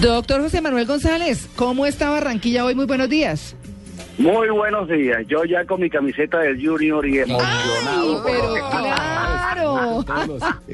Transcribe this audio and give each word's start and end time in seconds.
Doctor 0.00 0.40
José 0.42 0.60
Manuel 0.60 0.86
González, 0.86 1.48
¿cómo 1.56 1.86
está 1.86 2.08
Barranquilla 2.10 2.64
hoy? 2.64 2.74
Muy 2.74 2.86
buenos 2.86 3.08
días. 3.08 3.54
Muy 4.18 4.48
buenos 4.50 4.88
días. 4.88 5.22
Yo 5.28 5.44
ya 5.44 5.64
con 5.64 5.80
mi 5.80 5.90
camiseta 5.90 6.38
del 6.38 6.64
Junior 6.64 7.06
y 7.06 7.18
Ay, 7.18 7.24
emocionado. 7.30 8.22
pero 8.24 8.54
claro. 8.70 10.04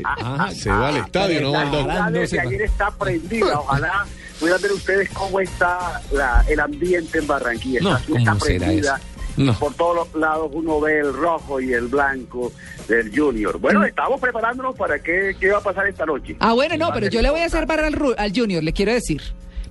Ajá, 0.05 0.51
se 0.53 0.71
va 0.71 0.89
al 0.89 0.97
estadio, 0.98 1.41
no 1.43 1.53
La 1.87 2.05
ayer 2.07 2.62
está 2.62 2.91
prendida. 2.91 3.59
Ojalá 3.61 4.07
puedan 4.41 4.61
ver 4.62 4.73
ustedes 4.73 5.09
cómo 5.11 5.41
está 5.41 6.01
la- 6.12 6.45
el 6.48 6.61
ambiente 6.61 7.19
en 7.19 7.27
Barranquilla. 7.27 7.81
No, 7.81 7.98
ciudad 7.98 8.20
¿cómo 8.25 8.37
está 8.37 8.47
será 8.47 8.67
prendida. 8.67 8.97
eso? 8.97 9.05
No. 9.38 9.59
Por 9.59 9.74
todos 9.74 9.95
los 9.97 10.15
lados 10.20 10.51
uno 10.52 10.80
ve 10.80 10.98
el 11.01 11.12
rojo 11.12 11.60
y 11.60 11.73
el 11.73 11.87
blanco 11.88 12.52
del 12.88 13.10
Junior. 13.16 13.59
Bueno, 13.59 13.84
estamos 13.84 14.20
preparándonos 14.20 14.74
para 14.77 14.98
qué, 14.98 15.34
qué 15.38 15.51
va 15.51 15.59
a 15.59 15.62
pasar 15.62 15.87
esta 15.87 16.05
noche. 16.06 16.37
Ah, 16.41 16.52
bueno, 16.55 16.77
no, 16.77 16.91
pero 16.92 17.09
yo 17.09 17.23
le 17.23 17.30
voy 17.30 17.41
a 17.41 17.47
hacer 17.47 17.66
barra 17.66 17.87
al, 17.87 18.33
Junior, 18.34 18.62
le 18.62 18.73
quiero 18.73 18.92
decir. 18.92 19.23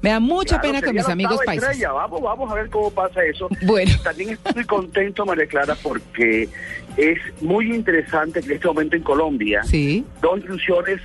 Me 0.02 0.12
da 0.12 0.20
mucha 0.20 0.60
Claro, 0.60 0.74
pena 0.76 0.82
con 0.86 0.96
mis 0.96 1.10
amigos 1.10 1.40
paisas. 1.44 1.72
estrella. 1.72 1.92
Vamos, 1.92 2.22
vamos 2.22 2.52
a 2.52 2.56
ver 2.56 2.70
cómo 2.70 2.92
pasa 2.92 3.24
eso. 3.24 3.48
Bueno. 3.64 3.92
También 4.04 4.32
estoy 4.46 4.64
contento, 4.66 5.26
María 5.26 5.48
Clara, 5.48 5.76
porque 5.82 6.48
es 6.98 7.18
muy 7.42 7.74
interesante 7.76 8.42
que 8.42 8.46
en 8.48 8.52
este 8.54 8.68
momento 8.68 8.96
en 8.96 9.02
Colombia 9.04 9.64
Sí. 9.64 10.06
dos 10.22 10.38
instituciones 10.38 11.02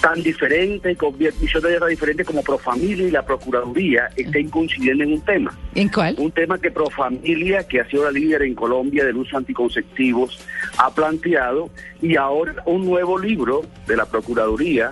tan 0.00 0.22
diferentes, 0.22 0.96
con 0.96 1.16
visiones 1.18 1.78
tan 1.80 1.88
diferentes 1.88 2.26
como 2.26 2.42
Profamilia 2.42 3.06
y 3.06 3.10
la 3.10 3.24
Procuraduría 3.24 4.08
estén 4.16 4.48
coincidiendo 4.48 5.04
en 5.04 5.14
un 5.14 5.20
tema. 5.22 5.58
¿En 5.74 5.88
cuál? 5.88 6.14
Un 6.18 6.30
tema 6.32 6.58
que 6.58 6.70
Profamilia, 6.70 7.66
que 7.66 7.80
ha 7.80 7.88
sido 7.88 8.04
la 8.04 8.10
líder 8.10 8.42
en 8.42 8.54
Colombia 8.54 9.04
del 9.04 9.16
uso 9.16 9.36
anticonceptivos, 9.36 10.38
ha 10.78 10.94
planteado 10.94 11.70
y 12.00 12.16
ahora 12.16 12.62
un 12.66 12.84
nuevo 12.84 13.18
libro 13.18 13.62
de 13.86 13.96
la 13.96 14.06
Procuraduría, 14.06 14.90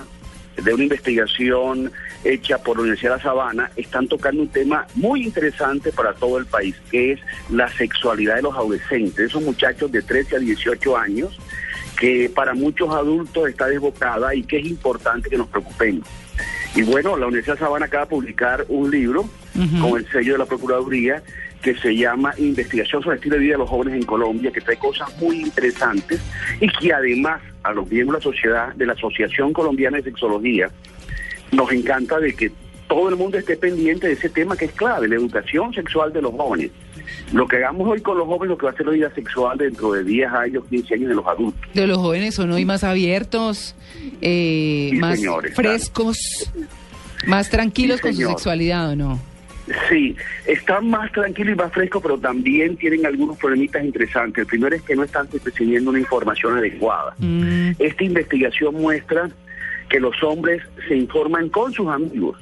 de 0.57 0.73
una 0.73 0.85
investigación 0.85 1.93
hecha 2.25 2.59
por 2.59 2.77
la 2.77 2.83
Universidad 2.83 3.13
de 3.13 3.17
La 3.19 3.23
Sabana, 3.23 3.71
están 3.77 4.09
tocando 4.09 4.43
un 4.43 4.49
tema 4.49 4.87
muy 4.95 5.25
interesante 5.25 5.93
para 5.93 6.15
todo 6.15 6.39
el 6.39 6.47
país, 6.47 6.75
que 6.91 7.13
es 7.13 7.21
la 7.51 7.69
sexualidad 7.69 8.37
de 8.37 8.43
los 8.43 8.55
adolescentes, 8.55 9.19
esos 9.19 9.43
muchachos 9.43 9.93
de 9.93 10.03
13 10.03 10.37
a 10.37 10.39
18 10.39 10.97
años, 10.97 11.39
que 11.99 12.31
para 12.35 12.55
muchos 12.55 12.91
adultos 12.91 13.49
está 13.49 13.67
desbocada 13.67 14.35
y 14.35 14.43
que 14.43 14.59
es 14.59 14.67
importante 14.67 15.31
que 15.31 15.39
nos 15.39 15.49
preocupemos. 15.49 16.07
Y 16.75 16.83
bueno, 16.83 17.17
la 17.17 17.27
Universidad 17.27 17.55
de 17.55 17.61
Sabana 17.61 17.87
acaba 17.87 18.05
de 18.05 18.11
publicar 18.11 18.67
un 18.69 18.91
libro 18.91 19.29
con 19.81 19.99
el 19.99 20.07
sello 20.11 20.33
de 20.35 20.39
la 20.39 20.45
Procuraduría 20.45 21.23
que 21.63 21.75
se 21.75 21.97
llama 21.97 22.35
Investigación 22.37 23.03
sobre 23.03 23.15
el 23.15 23.19
estilo 23.19 23.37
de 23.37 23.41
vida 23.41 23.53
de 23.55 23.59
los 23.59 23.71
jóvenes 23.71 23.95
en 23.95 24.05
Colombia, 24.05 24.53
que 24.53 24.61
trae 24.61 24.77
cosas 24.77 25.09
muy 25.19 25.41
interesantes 25.41 26.21
y 26.61 26.69
que 26.69 26.93
además 26.93 27.41
a 27.63 27.73
los 27.73 27.91
miembros 27.91 28.23
de 28.23 28.29
la 28.29 28.33
sociedad, 28.35 28.75
de 28.75 28.87
la 28.87 28.93
Asociación 28.93 29.53
Colombiana 29.53 29.97
de 29.97 30.05
Sexología, 30.05 30.71
nos 31.53 31.73
encanta 31.73 32.21
de 32.21 32.35
que 32.35 32.53
todo 32.87 33.09
el 33.09 33.17
mundo 33.17 33.39
esté 33.39 33.57
pendiente 33.57 34.07
de 34.07 34.13
ese 34.13 34.29
tema 34.29 34.57
que 34.57 34.67
es 34.67 34.73
clave, 34.73 35.09
la 35.09 35.17
educación 35.17 35.73
sexual 35.73 36.13
de 36.13 36.23
los 36.23 36.33
jóvenes. 36.33 36.71
Lo 37.33 37.47
que 37.47 37.57
hagamos 37.57 37.89
hoy 37.89 38.01
con 38.01 38.19
los 38.19 38.27
jóvenes, 38.27 38.51
lo 38.51 38.59
que 38.59 38.67
va 38.67 38.73
a 38.73 38.77
ser 38.77 38.87
la 38.87 38.93
vida 38.93 39.11
sexual 39.15 39.59
dentro 39.59 39.93
de 39.93 40.05
10 40.05 40.33
años, 40.33 40.65
15 40.71 40.95
años 40.95 41.09
de 41.09 41.15
los 41.15 41.27
adultos. 41.27 41.61
De 41.75 41.87
los 41.87 41.99
jóvenes 41.99 42.35
son 42.35 42.51
hoy 42.53 42.65
más 42.65 42.85
abiertos, 42.85 43.75
eh, 44.21 44.89
Sí, 44.93 44.97
más 44.99 45.19
señores, 45.19 45.55
frescos, 45.55 46.19
más 47.27 47.51
tranquilos 47.51 47.97
Sí, 47.99 48.03
con 48.03 48.15
su 48.15 48.29
sexualidad, 48.29 48.91
¿o 48.91 48.97
no? 48.97 49.21
Sí, 49.89 50.15
están 50.47 50.89
más 50.91 51.11
tranquilos 51.11 51.55
y 51.55 51.57
más 51.57 51.73
frescos, 51.73 52.01
pero 52.01 52.17
también 52.19 52.77
tienen 52.77 53.05
algunos 53.05 53.37
problemitas 53.37 53.85
interesantes. 53.85 54.43
El 54.43 54.47
primero 54.47 54.77
es 54.77 54.83
que 54.83 54.95
no 54.95 55.03
están 55.03 55.29
recibiendo 55.45 55.91
una 55.91 55.99
información 55.99 56.57
adecuada. 56.57 57.15
Mm, 57.19 57.71
Esta 57.81 58.05
investigación 58.05 58.75
muestra 58.77 59.29
que 59.89 59.99
los 59.99 60.23
hombres 60.23 60.63
se 60.87 60.97
informan 60.97 61.49
con 61.49 61.73
sus 61.73 61.89
amigos. 61.89 62.39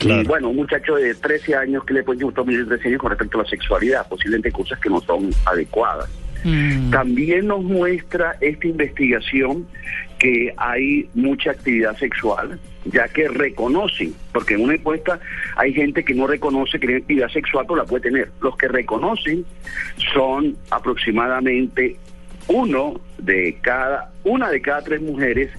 Claro. 0.00 0.22
Y 0.22 0.24
bueno, 0.24 0.48
un 0.48 0.56
muchacho 0.56 0.96
de 0.96 1.14
13 1.14 1.54
años 1.56 1.84
que 1.84 1.92
le 1.92 2.02
puede 2.02 2.24
gustar 2.24 2.46
de 2.46 2.64
13 2.64 2.88
años 2.88 3.00
con 3.00 3.10
respecto 3.10 3.38
a 3.38 3.42
la 3.42 3.48
sexualidad, 3.48 4.08
posiblemente 4.08 4.50
cosas 4.50 4.80
que 4.80 4.88
no 4.88 5.00
son 5.02 5.30
adecuadas. 5.44 6.08
mm. 6.42 6.90
También 6.90 7.46
nos 7.46 7.62
muestra 7.62 8.36
esta 8.40 8.66
investigación 8.66 9.66
que 10.18 10.54
hay 10.56 11.08
mucha 11.14 11.50
actividad 11.50 11.96
sexual, 11.98 12.58
ya 12.86 13.08
que 13.08 13.28
reconocen, 13.28 14.14
porque 14.32 14.54
en 14.54 14.62
una 14.62 14.74
encuesta 14.74 15.20
hay 15.56 15.74
gente 15.74 16.02
que 16.02 16.14
no 16.14 16.26
reconoce 16.26 16.80
que 16.80 16.86
tiene 16.86 17.02
actividad 17.02 17.28
sexual, 17.28 17.66
pero 17.66 17.76
la 17.76 17.84
puede 17.84 18.04
tener. 18.04 18.30
Los 18.40 18.56
que 18.56 18.68
reconocen 18.68 19.44
son 20.14 20.56
aproximadamente 20.70 21.96
uno 22.48 23.00
de 23.18 23.58
cada, 23.60 24.10
una 24.24 24.50
de 24.50 24.62
cada 24.62 24.82
tres 24.82 25.02
mujeres 25.02 25.50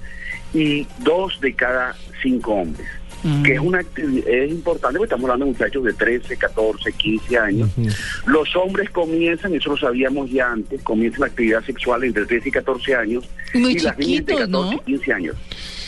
y 0.53 0.87
dos 0.99 1.39
de 1.41 1.53
cada 1.53 1.95
cinco 2.21 2.53
hombres. 2.53 2.87
Mm. 3.23 3.43
Que 3.43 3.53
es 3.53 3.59
una 3.59 3.79
es 3.79 4.51
importante 4.51 4.97
porque 4.97 5.13
estamos 5.13 5.25
hablando 5.25 5.45
de 5.45 5.51
muchachos 5.51 5.83
de 5.83 5.93
13, 5.93 6.37
14, 6.37 6.91
15 6.91 7.37
años. 7.37 7.69
Los 8.25 8.55
hombres 8.55 8.89
comienzan, 8.89 9.53
eso 9.53 9.71
lo 9.71 9.77
sabíamos 9.77 10.29
ya 10.31 10.51
antes, 10.51 10.81
comienzan 10.81 11.21
la 11.21 11.27
actividad 11.27 11.63
sexual 11.63 12.03
entre 12.03 12.25
13 12.25 12.49
y 12.49 12.51
14 12.51 12.95
años. 12.95 13.29
Muy 13.53 13.73
y 13.73 13.79
las 13.79 13.97
niñas 13.97 14.19
entre 14.19 14.35
chiquitos, 14.35 14.49
14 14.51 14.73
y 14.73 14.75
¿no? 14.75 14.83
15 14.85 15.13
años. 15.13 15.35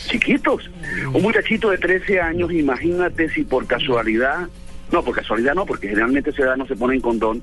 Chiquitos. 0.08 0.70
Un 1.12 1.22
muchachito 1.22 1.70
de 1.70 1.78
13 1.78 2.20
años, 2.20 2.52
imagínate 2.52 3.28
si 3.30 3.42
por 3.42 3.66
casualidad, 3.66 4.48
no, 4.92 5.02
por 5.02 5.14
casualidad 5.14 5.54
no, 5.54 5.66
porque 5.66 5.88
generalmente 5.88 6.30
esa 6.30 6.42
edad 6.42 6.56
no 6.56 6.66
se 6.66 6.76
pone 6.76 6.94
en 6.94 7.00
condón, 7.00 7.42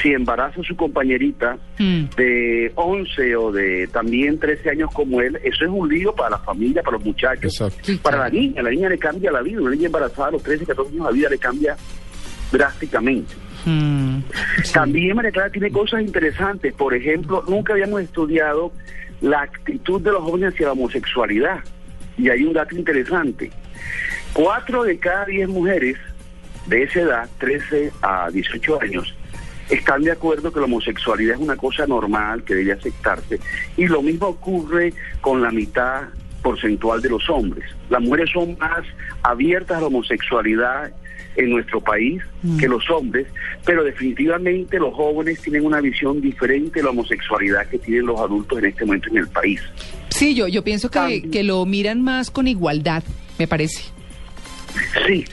si 0.00 0.12
embaraza 0.12 0.60
a 0.60 0.64
su 0.64 0.76
compañerita 0.76 1.56
Mm. 1.78 2.04
de 2.16 2.72
11 2.76 3.36
o 3.36 3.50
de 3.50 3.88
también 3.88 4.38
13 4.38 4.70
años 4.70 4.90
como 4.92 5.20
él, 5.20 5.36
eso 5.42 5.64
es 5.64 5.70
un 5.70 5.88
lío 5.88 6.14
para 6.14 6.30
la 6.30 6.38
familia, 6.38 6.82
para 6.82 6.96
los 6.96 7.04
muchachos, 7.04 7.60
Exacto. 7.60 7.92
Para 8.02 8.18
la 8.18 8.28
niña, 8.28 8.62
la 8.62 8.70
niña 8.70 8.88
le 8.88 8.98
cambia 8.98 9.32
la 9.32 9.42
vida, 9.42 9.60
una 9.60 9.70
niña 9.70 9.86
embarazada 9.86 10.28
a 10.28 10.30
los 10.32 10.42
13, 10.42 10.66
14 10.66 10.92
años, 10.92 11.06
la 11.06 11.12
vida 11.12 11.28
le 11.30 11.38
cambia 11.38 11.76
drásticamente. 12.50 13.34
Mm. 13.64 14.18
También 14.72 15.16
María 15.16 15.30
Clara 15.30 15.50
tiene 15.50 15.70
cosas 15.70 16.02
interesantes. 16.02 16.74
Por 16.74 16.94
ejemplo, 16.94 17.44
nunca 17.48 17.72
habíamos 17.72 18.02
estudiado 18.02 18.72
la 19.20 19.42
actitud 19.42 20.00
de 20.00 20.12
los 20.12 20.22
jóvenes 20.22 20.52
hacia 20.52 20.66
la 20.66 20.72
homosexualidad. 20.72 21.60
Y 22.18 22.28
hay 22.28 22.44
un 22.44 22.52
dato 22.52 22.76
interesante. 22.76 23.50
Cuatro 24.32 24.82
de 24.84 24.98
cada 24.98 25.26
diez 25.26 25.48
mujeres 25.48 25.96
de 26.66 26.82
esa 26.84 27.00
edad, 27.00 27.28
13 27.38 27.92
a 28.02 28.30
18 28.30 28.80
años, 28.82 29.14
están 29.70 30.02
de 30.02 30.12
acuerdo 30.12 30.52
que 30.52 30.60
la 30.60 30.66
homosexualidad 30.66 31.36
es 31.36 31.40
una 31.40 31.56
cosa 31.56 31.86
normal, 31.86 32.44
que 32.44 32.54
debe 32.54 32.72
aceptarse. 32.72 33.40
Y 33.76 33.86
lo 33.86 34.02
mismo 34.02 34.26
ocurre 34.26 34.92
con 35.20 35.42
la 35.42 35.50
mitad 35.50 36.02
porcentual 36.42 37.00
de 37.00 37.08
los 37.08 37.28
hombres. 37.30 37.64
Las 37.88 38.02
mujeres 38.02 38.30
son 38.32 38.56
más 38.58 38.84
abiertas 39.22 39.78
a 39.78 39.80
la 39.80 39.86
homosexualidad 39.86 40.92
en 41.36 41.50
nuestro 41.50 41.80
país 41.80 42.22
que 42.58 42.68
los 42.68 42.90
hombres, 42.90 43.26
pero 43.64 43.82
definitivamente 43.82 44.78
los 44.78 44.94
jóvenes 44.94 45.40
tienen 45.40 45.64
una 45.64 45.80
visión 45.80 46.20
diferente 46.20 46.80
de 46.80 46.84
la 46.84 46.90
homosexualidad 46.90 47.66
que 47.68 47.78
tienen 47.78 48.06
los 48.06 48.20
adultos 48.20 48.58
en 48.58 48.66
este 48.66 48.84
momento 48.84 49.08
en 49.08 49.18
el 49.18 49.28
país. 49.28 49.62
Sí, 50.10 50.34
yo, 50.34 50.48
yo 50.48 50.62
pienso 50.62 50.90
que, 50.90 51.30
que 51.30 51.42
lo 51.42 51.64
miran 51.64 52.02
más 52.02 52.30
con 52.30 52.48
igualdad, 52.48 53.02
me 53.38 53.48
parece. 53.48 53.84
Sí, 55.06 55.24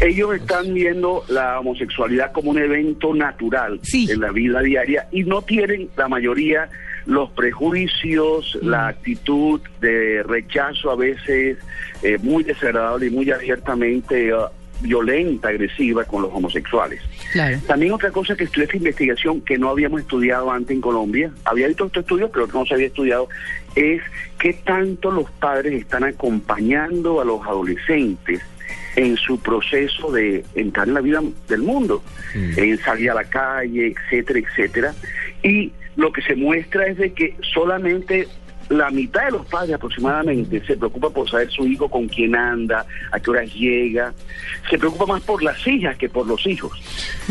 ellos 0.00 0.34
están 0.34 0.72
viendo 0.72 1.24
la 1.28 1.60
homosexualidad 1.60 2.32
como 2.32 2.50
un 2.50 2.58
evento 2.58 3.14
natural 3.14 3.80
Sí. 3.82 4.08
en 4.10 4.20
la 4.20 4.30
vida 4.32 4.60
diaria 4.62 5.08
y 5.12 5.24
no 5.24 5.42
tienen 5.42 5.88
la 5.96 6.08
mayoría 6.08 6.68
los 7.06 7.30
prejuicios, 7.30 8.58
la 8.62 8.88
actitud 8.88 9.60
de 9.80 10.22
rechazo 10.24 10.90
a 10.90 10.96
veces 10.96 11.56
eh, 12.02 12.18
muy 12.20 12.42
desagradable 12.42 13.06
y 13.06 13.10
muy 13.10 13.30
abiertamente 13.30 14.34
uh, 14.34 14.48
violenta, 14.80 15.48
agresiva 15.48 16.04
con 16.04 16.22
los 16.22 16.32
homosexuales. 16.34 17.00
Claro. 17.32 17.58
También 17.66 17.92
otra 17.92 18.10
cosa 18.10 18.36
que 18.36 18.44
estudié 18.44 18.64
esta 18.64 18.76
investigación 18.76 19.40
que 19.40 19.56
no 19.56 19.70
habíamos 19.70 20.00
estudiado 20.00 20.50
antes 20.50 20.72
en 20.72 20.80
Colombia, 20.80 21.30
había 21.44 21.68
visto 21.68 21.86
estos 21.86 22.02
estudios, 22.02 22.30
pero 22.32 22.46
no 22.48 22.66
se 22.66 22.74
había 22.74 22.88
estudiado, 22.88 23.28
es 23.76 24.02
qué 24.38 24.52
tanto 24.52 25.10
los 25.10 25.30
padres 25.30 25.74
están 25.80 26.04
acompañando 26.04 27.20
a 27.20 27.24
los 27.24 27.40
adolescentes 27.46 28.40
en 28.96 29.16
su 29.16 29.38
proceso 29.38 30.10
de 30.10 30.44
entrar 30.54 30.88
en 30.88 30.94
la 30.94 31.00
vida 31.00 31.22
del 31.48 31.62
mundo, 31.62 32.02
en 32.34 32.78
salir 32.78 33.10
a 33.10 33.14
la 33.14 33.24
calle, 33.24 33.94
etcétera, 33.94 34.40
etcétera. 34.40 34.94
Y 35.42 35.72
lo 35.96 36.12
que 36.12 36.22
se 36.22 36.34
muestra 36.34 36.86
es 36.86 36.96
de 36.96 37.12
que 37.12 37.36
solamente 37.54 38.26
la 38.68 38.90
mitad 38.90 39.26
de 39.26 39.30
los 39.32 39.46
padres 39.46 39.74
aproximadamente 39.74 40.60
se 40.66 40.76
preocupa 40.76 41.10
por 41.10 41.30
saber 41.30 41.50
su 41.50 41.66
hijo 41.66 41.88
con 41.88 42.08
quién 42.08 42.34
anda, 42.34 42.84
a 43.12 43.20
qué 43.20 43.30
horas 43.30 43.54
llega, 43.54 44.12
se 44.68 44.78
preocupa 44.78 45.06
más 45.06 45.22
por 45.22 45.42
las 45.42 45.64
hijas 45.66 45.96
que 45.96 46.08
por 46.08 46.26
los 46.26 46.44
hijos. 46.46 46.72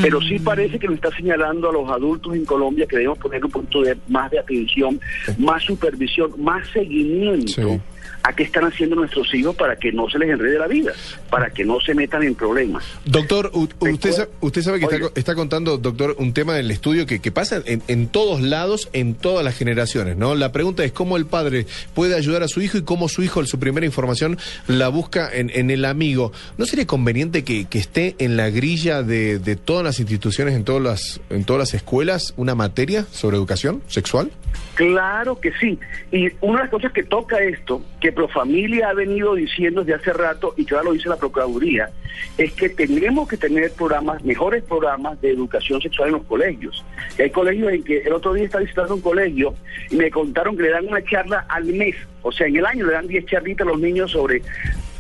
Pero 0.02 0.22
sí 0.22 0.40
parece 0.40 0.80
que 0.80 0.88
nos 0.88 0.96
está 0.96 1.12
señalando 1.12 1.70
a 1.70 1.74
los 1.74 1.90
adultos 1.90 2.36
en 2.36 2.46
Colombia 2.46 2.86
que 2.86 2.98
debemos 2.98 3.18
poner 3.18 3.44
un 3.44 3.52
punto 3.52 3.82
de 3.82 3.98
más 4.08 4.32
de 4.32 4.40
atención, 4.40 5.00
más 5.38 5.64
supervisión, 5.64 6.32
más 6.38 6.68
seguimiento. 6.70 7.48
Sí. 7.48 7.82
A 8.24 8.34
qué 8.34 8.44
están 8.44 8.66
haciendo 8.66 8.96
nuestros 8.96 9.34
hijos 9.34 9.56
para 9.56 9.76
que 9.76 9.92
no 9.92 10.10
se 10.10 10.18
les 10.18 10.30
enrede 10.30 10.58
la 10.58 10.68
vida, 10.68 10.94
para 11.30 11.50
que 11.52 11.64
no 11.64 11.80
se 11.80 11.94
metan 11.94 12.24
en 12.24 12.36
problemas. 12.36 12.84
Doctor, 13.06 13.52
usted, 13.54 14.30
usted 14.42 14.62
sabe 14.62 14.80
que 14.80 14.86
está, 14.86 15.12
está 15.16 15.36
contando, 15.36 15.78
doctor, 15.78 16.16
un 16.18 16.34
tema 16.34 16.56
del 16.56 16.72
estudio 16.72 17.06
que, 17.06 17.20
que 17.20 17.32
pasa 17.32 17.62
en, 17.66 17.84
en 17.88 18.08
todos 18.08 18.42
lados, 18.42 18.90
en 18.94 19.16
todas 19.16 19.44
las 19.46 19.56
generaciones, 19.58 20.18
¿no? 20.18 20.36
La 20.36 20.52
pregunta 20.52 20.84
es 20.84 20.92
cómo 20.92 21.18
el 21.18 21.26
padre 21.26 21.68
puede 21.94 22.16
ayudar 22.16 22.44
a 22.44 22.48
su 22.48 22.62
hijo 22.62 22.78
y 22.78 22.84
cómo 22.84 23.10
su 23.10 23.22
hijo, 23.22 23.46
su 23.46 23.60
primera 23.60 23.86
información, 23.86 24.38
la 24.68 24.90
busca 24.90 25.30
en, 25.32 25.52
en 25.54 25.70
el 25.70 25.86
amigo. 25.86 26.32
¿No 26.58 26.66
sería 26.66 26.88
conveniente 26.88 27.44
que, 27.44 27.66
que 27.66 27.78
esté 27.78 28.16
en 28.20 28.38
la 28.38 28.50
grilla 28.50 29.04
de, 29.04 29.40
de 29.40 29.56
todas 29.56 29.84
las 29.84 30.00
instituciones, 30.00 30.56
en 30.56 30.64
todas 30.64 30.82
las, 30.82 31.22
en 31.30 31.44
todas 31.44 31.60
las 31.60 31.74
escuelas, 31.74 32.34
una 32.38 32.56
materia 32.56 33.06
sobre 33.12 33.38
educación 33.38 33.82
sexual? 33.88 34.32
Claro 34.76 35.40
que 35.40 35.52
sí. 35.60 35.80
Y 36.12 36.30
una 36.42 36.58
de 36.58 36.64
las 36.64 36.70
cosas 36.70 36.92
que 36.92 37.04
toca 37.04 37.38
esto, 37.40 37.82
que 38.06 38.12
Profamilia 38.12 38.90
ha 38.90 38.94
venido 38.94 39.34
diciendo 39.34 39.84
desde 39.84 39.96
hace 39.96 40.14
rato 40.14 40.54
y 40.58 40.64
que 40.64 40.76
lo 40.76 40.94
dice 40.94 41.10
la 41.10 41.16
Procuraduría, 41.16 41.90
es 42.38 42.54
que 42.54 42.70
tenemos 42.70 43.28
que 43.28 43.36
tener 43.36 43.72
programas, 43.72 44.24
mejores 44.24 44.64
programas 44.64 45.20
de 45.22 45.32
educación 45.32 45.82
sexual 45.82 46.10
en 46.10 46.14
los 46.14 46.24
colegios. 46.26 46.86
Y 47.18 47.24
hay 47.24 47.32
colegios 47.32 47.74
en 47.74 47.84
que 47.84 48.02
el 48.02 48.14
otro 48.14 48.36
día 48.36 48.46
estaba 48.46 48.62
visitando 48.62 48.94
un 48.94 49.02
colegio 49.02 49.56
y 49.90 49.96
me 49.96 50.12
contaron 50.12 50.56
que 50.56 50.62
le 50.62 50.70
dan 50.70 50.88
una 50.88 51.04
charla 51.04 51.48
al 51.50 51.66
mes, 51.66 51.96
o 52.22 52.32
sea, 52.32 52.46
en 52.46 52.58
el 52.58 52.66
año 52.68 52.86
le 52.86 52.94
dan 52.94 53.08
10 53.08 53.26
charlitas 53.26 53.66
a 53.66 53.72
los 53.72 53.80
niños 53.80 54.12
sobre 54.12 54.44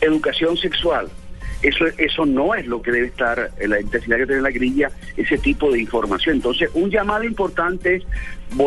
educación 0.02 0.58
sexual. 0.58 1.08
Eso, 1.68 1.86
eso 1.98 2.26
no 2.26 2.54
es 2.54 2.68
lo 2.68 2.82
que 2.82 2.92
debe 2.92 3.08
estar 3.08 3.50
en 3.60 3.70
la 3.72 3.82
intensidad 3.82 4.18
que 4.18 4.28
tiene 4.28 4.42
la 4.42 4.52
grilla, 4.52 4.92
ese 5.18 5.38
tipo 5.38 5.72
de 5.72 5.80
información. 5.80 6.36
Entonces, 6.36 6.70
un 6.74 6.92
llamado 6.92 7.24
importante 7.24 7.96
es 7.96 8.04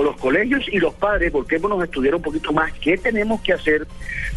los 0.02 0.16
colegios 0.16 0.66
y 0.70 0.78
los 0.78 0.94
padres, 0.94 1.30
porque 1.30 1.58
nos 1.60 1.84
estudiar 1.84 2.16
un 2.16 2.22
poquito 2.22 2.52
más 2.52 2.72
qué 2.80 2.96
tenemos 2.98 3.40
que 3.40 3.52
hacer 3.52 3.86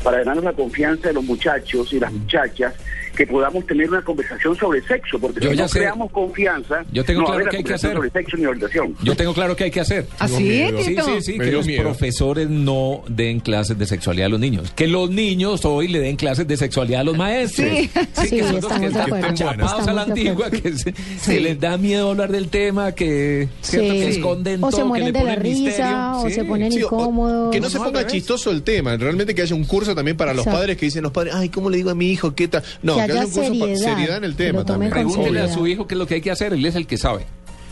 para 0.04 0.20
ganarnos 0.20 0.46
la 0.46 0.54
confianza 0.54 1.08
de 1.08 1.16
los 1.16 1.24
muchachos 1.24 1.92
y 1.94 2.00
las 2.00 2.14
muchachas, 2.14 2.76
que 3.16 3.28
podamos 3.28 3.66
tener 3.68 3.90
una 3.90 4.02
conversación 4.02 4.56
sobre 4.58 4.82
sexo, 4.84 5.20
porque 5.20 5.40
Yo 5.42 5.52
si 5.52 5.56
ya 5.58 5.64
no 5.64 5.68
sé. 5.70 5.80
creamos 5.80 6.12
confianza, 6.12 6.84
Yo 6.92 7.04
tengo 7.04 7.22
no 7.22 7.28
claro 7.28 7.46
qué 7.50 7.58
hay 7.58 7.64
que 7.64 7.74
hacer. 7.74 7.94
sobre 7.94 8.10
sexo 8.10 8.38
ni 8.38 8.46
orientación. 8.46 8.96
Yo 9.04 9.16
tengo 9.16 9.34
claro 9.34 9.56
que 9.56 9.66
hay 9.66 9.72
que 9.72 9.80
hacer. 9.82 10.08
¿Así. 10.20 10.36
Sí, 10.38 10.66
Tito? 10.88 11.04
sí, 11.06 11.12
sí, 11.22 11.38
Me 11.38 11.46
que 11.46 11.52
los 11.52 11.66
miedo. 11.68 11.84
profesores 11.84 12.50
no 12.50 13.04
den 13.08 13.40
clases 13.40 13.78
de 13.78 13.86
sexualidad 13.86 14.28
a 14.28 14.30
los 14.30 14.40
niños. 14.40 14.72
Que 14.76 14.88
los 14.88 15.10
niños 15.10 15.66
hoy 15.66 15.88
le 15.88 16.00
den 16.00 16.16
clases 16.16 16.48
de 16.48 16.58
sexualidad 16.58 17.02
a 17.02 17.04
los 17.04 17.18
maestros. 17.18 17.68
Sí. 17.70 17.90
que 17.90 18.28
Sí, 18.28 18.40
son 18.40 18.56
los 18.56 18.66
que, 18.68 18.80
que 18.80 18.86
estén 18.88 19.34
chapados 19.36 19.88
a 19.88 19.94
la 19.94 20.02
antigua, 20.04 20.50
que, 20.52 20.74
se, 20.78 20.94
Sí. 21.20 21.32
que 21.34 21.40
les 21.40 21.60
da 21.60 21.78
miedo 21.78 22.10
hablar 22.12 22.32
del 22.32 22.48
tema, 22.50 22.94
que, 22.94 23.48
¿cierto? 23.62 23.92
Sí. 23.94 24.00
que 24.00 24.10
esconden 24.10 24.64
O 24.64 24.70
todo, 24.70 24.80
se 24.82 24.86
mueren 24.86 25.08
que 25.08 25.14
le 25.14 25.20
de 25.20 25.26
la 25.26 25.36
ponen 25.36 25.52
risa, 25.52 25.68
misterio. 25.68 26.12
o 26.22 26.30
se 26.30 26.44
ponen 26.46 26.72
Sí, 26.72 26.80
incómodos. 26.80 27.52
que 27.52 27.60
no 27.60 27.70
se 27.70 27.78
ponga 27.80 28.08
chistoso 28.08 28.52
el 28.52 28.64
tema, 28.64 28.96
realmente 28.98 29.36
que 29.36 29.42
haya 29.42 29.56
un 29.56 29.66
curso 29.66 29.94
también 29.96 30.16
para 30.18 30.34
los 30.34 30.46
padres 30.46 30.78
que 30.78 30.86
dicen 30.86 31.04
los 31.04 31.12
padres, 31.12 31.34
ay, 31.36 31.50
¿cómo 31.50 31.70
le 31.70 31.78
digo 31.78 31.90
a 31.90 31.96
mi 31.96 32.10
hijo 32.12 32.34
qué 32.36 32.48
tal? 32.48 32.64
No, 32.82 32.96
Que 33.06 33.12
haya 33.12 33.26
seriedad, 33.26 33.76
seriedad 33.76 34.18
en 34.18 34.24
el 34.24 34.36
tema 34.36 34.66
también. 34.66 34.92
Pregúntele 34.92 35.42
a 35.42 35.48
su 35.48 35.68
hijo 35.68 35.88
qué 35.88 35.96
es 35.96 36.00
lo 36.00 36.08
que 36.08 36.16
hay 36.16 36.22
que 36.22 36.32
hacer, 36.32 36.54
él 36.54 36.66
es 36.66 36.76
el 36.76 36.88
que 36.88 36.98
sabe. 36.98 37.26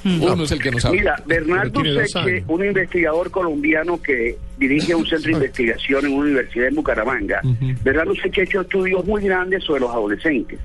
Uno 0.05 0.43
es 0.43 0.51
el 0.51 0.61
que 0.61 0.71
no 0.71 0.79
sabe. 0.79 0.99
Mira, 0.99 1.21
Bernardo 1.25 1.81
Seche, 1.83 2.43
un 2.47 2.63
investigador 2.63 3.29
colombiano 3.31 4.01
que 4.01 4.37
dirige 4.57 4.95
un 4.95 5.05
centro 5.05 5.29
de 5.31 5.33
investigación 5.33 6.05
en 6.05 6.13
una 6.13 6.21
universidad 6.23 6.67
en 6.67 6.75
Bucaramanga, 6.75 7.41
Bernardo 7.83 8.15
Seche 8.15 8.41
ha 8.41 8.43
hecho 8.45 8.61
estudios 8.61 9.05
muy 9.05 9.21
grandes 9.23 9.63
sobre 9.63 9.81
los 9.81 9.91
adolescentes. 9.91 10.59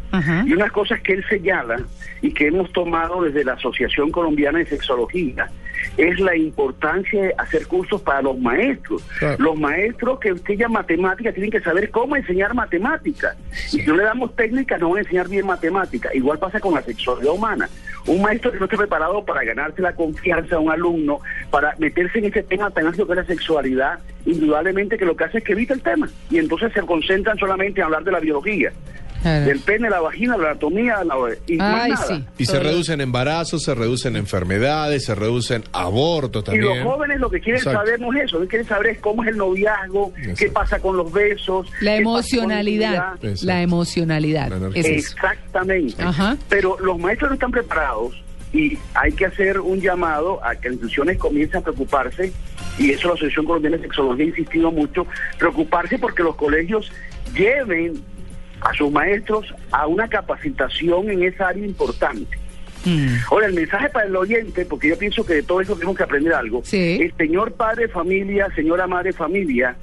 Y 0.47 0.53
unas 0.53 0.71
cosas 0.73 1.01
que 1.01 1.15
él 1.15 1.25
señala 1.29 1.81
y 2.23 2.33
que 2.33 2.47
hemos 2.47 2.73
tomado 2.73 3.23
desde 3.23 3.45
la 3.45 3.55
Asociación 3.55 4.11
Colombiana 4.11 4.61
de 4.61 4.67
Sexología 4.67 5.51
es 5.97 6.21
la 6.21 6.37
importancia 6.37 7.23
de 7.23 7.35
hacer 7.39 7.67
cursos 7.67 8.01
para 8.03 8.23
los 8.23 8.39
maestros. 8.39 9.03
Claro. 9.19 9.37
Los 9.39 9.59
maestros 9.59 10.19
que 10.21 10.31
enseñan 10.31 10.73
matemáticas 10.73 11.35
tienen 11.35 11.51
que 11.51 11.61
saber 11.61 11.91
cómo 11.91 12.17
enseñar 12.17 12.55
matemáticas. 12.55 13.37
Y 13.73 13.81
si 13.81 13.87
no 13.87 13.97
le 13.97 14.05
damos 14.05 14.35
técnicas, 14.37 14.81
no 14.81 14.91
van 14.91 14.99
a 14.99 15.01
enseñar 15.03 15.29
bien 15.29 15.47
matemáticas. 15.47 16.15
Igual 16.15 16.39
pasa 16.39 16.61
con 16.61 16.75
la 16.75 16.83
sexualidad 16.83 17.33
humana. 17.33 17.69
Un 18.07 18.21
maestro 18.21 18.53
que 18.53 18.59
no 18.59 18.65
esté 18.67 18.77
preparado 18.77 19.25
para 19.25 19.45
ganarse 19.45 19.81
la 19.81 19.95
confianza 19.95 20.57
de 20.57 20.63
un 20.63 20.71
alumno, 20.71 21.21
para 21.51 21.75
meterse 21.79 22.19
en 22.19 22.27
ese 22.27 22.43
tema 22.43 22.71
tan 22.71 22.87
amplio 22.87 23.07
que 23.07 23.13
es 23.13 23.19
la 23.19 23.25
sexualidad, 23.25 23.99
indudablemente 24.27 24.99
que 24.99 25.07
lo 25.07 25.17
que 25.17 25.25
hace 25.25 25.39
es 25.39 25.45
que 25.45 25.53
evita 25.53 25.73
el 25.73 25.81
tema. 25.81 26.09
Y 26.31 26.39
entonces 26.39 26.73
se 26.73 26.83
concentran 26.83 27.39
solamente 27.39 27.81
en 27.81 27.87
hablar 27.87 28.05
de 28.05 28.13
la 28.13 28.21
biología, 28.21 28.73
Claro. 29.25 29.47
del 29.47 29.61
pene, 29.61 29.89
la 29.89 30.01
vagina, 30.01 30.37
la 30.37 30.51
anatomía, 30.51 31.03
la, 31.03 31.15
y 31.47 31.57
más 31.57 31.83
Ay, 31.83 31.91
nada. 31.93 32.07
sí. 32.07 32.25
Y 32.39 32.45
se 32.47 32.61
reducen 32.61 33.01
embarazos, 33.01 33.63
se 33.63 33.75
reducen 33.75 34.17
enfermedades, 34.17 35.05
se 35.07 35.15
reducen 35.15 35.65
abortos 35.73 36.43
Y 36.43 36.47
también. 36.47 36.85
los 36.85 36.93
jóvenes 36.95 37.21
lo 37.21 37.31
que 37.31 37.41
quieren 37.41 37.59
Exacto. 37.61 37.79
saber 37.81 38.01
no 38.01 38.13
es 38.13 38.25
eso, 38.25 38.37
lo 38.37 38.43
que 38.43 38.49
quieren 38.49 38.69
saber 38.69 38.87
es 38.89 38.99
cómo 38.99 39.23
es 39.23 39.31
el 39.31 39.37
noviazgo, 39.39 40.13
qué 40.39 40.49
pasa 40.51 40.79
con 40.79 40.97
los 40.97 41.11
besos, 41.13 41.67
La 41.81 41.97
emocionalidad. 41.97 43.15
La 43.43 43.63
emocionalidad. 43.63 44.49
La. 44.51 44.69
Es. 44.79 44.87
Exactamente. 44.87 46.03
Ajá. 46.03 46.37
Pero 46.49 46.77
los 46.81 46.99
maestros 46.99 47.31
no 47.31 47.35
están 47.35 47.51
preparados 47.51 48.23
y 48.53 48.79
hay 48.95 49.13
que 49.13 49.27
hacer 49.27 49.59
un 49.59 49.81
llamado 49.81 50.45
a 50.45 50.55
que 50.55 50.69
las 50.69 50.75
instituciones 50.75 51.19
comiencen 51.19 51.57
a 51.57 51.61
preocuparse, 51.63 52.33
y 52.79 52.91
eso 52.91 53.09
la 53.09 53.15
Asociación 53.15 53.47
Colombiana 53.47 53.77
de 53.79 53.83
Sexología 53.85 54.25
ha 54.27 54.29
insistido 54.29 54.71
mucho, 54.71 55.07
preocuparse 55.39 55.99
porque 55.99 56.23
los 56.23 56.37
colegios 56.37 56.93
lleven 57.35 58.01
a 58.65 58.73
sus 58.75 58.91
maestros 58.91 59.55
a 59.71 59.87
una 59.87 60.09
capacitación 60.09 61.11
en 61.11 61.23
esa 61.23 61.49
área 61.49 61.65
importante. 61.65 62.37
Mm. 62.85 63.09
Ahora, 63.31 63.47
el 63.47 63.55
mensaje 63.55 63.89
para 63.91 64.07
el 64.07 64.17
oyente, 64.17 64.65
porque 64.67 64.89
yo 64.89 64.99
pienso 64.99 65.25
que 65.25 65.35
de 65.35 65.43
todo 65.43 65.61
eso 65.61 65.75
tenemos 65.75 65.97
que 65.97 66.03
aprender 66.03 66.35
algo. 66.35 66.61
Sí. 66.65 66.99
El 67.01 67.15
señor 67.17 67.53
padre 67.53 67.89
familia, 67.89 68.49
señora 68.55 68.87
madre 68.87 69.13
familia, 69.13 69.75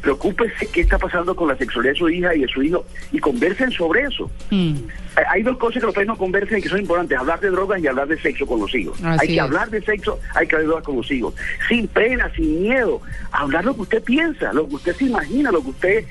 preocúpese 0.00 0.66
qué 0.72 0.82
está 0.82 0.98
pasando 0.98 1.34
con 1.34 1.48
la 1.48 1.56
sexualidad 1.56 1.94
de 1.94 1.98
su 1.98 2.08
hija 2.10 2.34
y 2.34 2.42
de 2.42 2.48
su 2.48 2.62
hijo 2.62 2.84
y 3.10 3.18
conversen 3.18 3.70
sobre 3.70 4.02
eso. 4.02 4.30
Mm. 4.50 4.74
Eh, 4.76 5.22
Hay 5.30 5.42
dos 5.42 5.56
cosas 5.56 5.80
que 5.80 5.86
los 5.86 5.94
padres 5.94 6.08
no 6.08 6.16
conversan 6.18 6.58
y 6.58 6.62
que 6.62 6.68
son 6.68 6.78
importantes, 6.80 7.18
hablar 7.18 7.40
de 7.40 7.48
drogas 7.50 7.82
y 7.82 7.86
hablar 7.86 8.06
de 8.06 8.20
sexo 8.20 8.46
con 8.46 8.60
los 8.60 8.72
hijos. 8.74 9.02
Así 9.02 9.18
hay 9.22 9.28
que 9.28 9.34
es. 9.36 9.40
hablar 9.40 9.70
de 9.70 9.80
sexo, 9.80 10.20
hay 10.34 10.46
que 10.46 10.54
hablar 10.56 10.62
de 10.62 10.66
drogas 10.68 10.84
con 10.84 10.96
los 10.96 11.10
hijos. 11.10 11.34
Sin 11.68 11.88
pena, 11.88 12.30
sin 12.36 12.62
miedo, 12.62 13.00
hablar 13.32 13.64
lo 13.64 13.74
que 13.74 13.80
usted 13.82 14.02
piensa, 14.04 14.52
lo 14.52 14.68
que 14.68 14.74
usted 14.76 14.94
se 14.94 15.06
imagina, 15.06 15.50
lo 15.50 15.62
que 15.62 15.70
usted, 15.70 16.04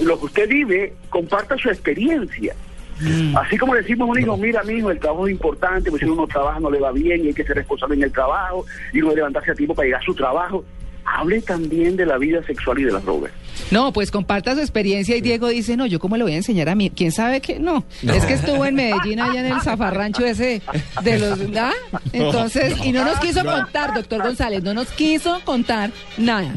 lo 0.00 0.18
que 0.18 0.26
usted 0.26 0.48
vive, 0.48 0.94
comparta 1.10 1.56
su 1.56 1.68
experiencia. 1.68 2.54
Así 3.34 3.58
como 3.58 3.74
le 3.74 3.80
decimos 3.80 4.08
a 4.08 4.12
un 4.12 4.20
hijo, 4.20 4.36
mira, 4.36 4.62
mi 4.62 4.74
hijo, 4.74 4.90
el 4.90 5.00
trabajo 5.00 5.26
es 5.26 5.32
importante, 5.32 5.90
porque 5.90 6.04
si 6.04 6.10
uno 6.10 6.22
no 6.22 6.28
trabaja 6.28 6.60
no 6.60 6.70
le 6.70 6.78
va 6.78 6.92
bien 6.92 7.24
y 7.24 7.28
hay 7.28 7.34
que 7.34 7.44
ser 7.44 7.56
responsable 7.56 7.96
en 7.96 8.04
el 8.04 8.12
trabajo 8.12 8.64
y 8.92 9.00
uno 9.00 9.14
levantarse 9.14 9.50
a 9.50 9.54
tiempo 9.54 9.74
para 9.74 9.86
llegar 9.86 10.00
a 10.00 10.04
su 10.04 10.14
trabajo. 10.14 10.64
Hable 11.04 11.40
también 11.42 11.96
de 11.96 12.06
la 12.06 12.16
vida 12.16 12.44
sexual 12.44 12.78
y 12.78 12.84
de 12.84 12.92
las 12.92 13.04
drogas. 13.04 13.32
No, 13.72 13.92
pues 13.92 14.12
comparta 14.12 14.54
su 14.54 14.60
experiencia 14.60 15.16
y 15.16 15.20
Diego 15.20 15.48
dice, 15.48 15.76
no, 15.76 15.86
yo 15.86 15.98
cómo 15.98 16.16
le 16.16 16.22
voy 16.22 16.34
a 16.34 16.36
enseñar 16.36 16.68
a 16.68 16.76
mí, 16.76 16.90
quién 16.90 17.10
sabe 17.10 17.40
qué, 17.40 17.58
no, 17.58 17.84
es 18.02 18.24
que 18.24 18.34
estuvo 18.34 18.64
en 18.64 18.76
Medellín 18.76 19.18
allá 19.20 19.40
en 19.40 19.46
el 19.46 19.60
zafarrancho 19.62 20.24
ese 20.24 20.62
de 21.02 21.18
los, 21.18 21.40
¿ah? 21.56 21.72
Entonces, 22.12 22.76
y 22.84 22.92
no 22.92 23.04
nos 23.04 23.18
quiso 23.18 23.44
contar, 23.44 23.94
doctor 23.94 24.22
González, 24.22 24.62
no 24.62 24.74
nos 24.74 24.88
quiso 24.92 25.40
contar 25.44 25.90
nada. 26.18 26.54